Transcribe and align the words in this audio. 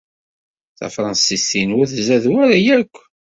Tafṛensist-inu 0.77 1.75
ur 1.81 1.87
tzad 1.89 2.25
wara 2.31 2.57
akk. 2.79 2.95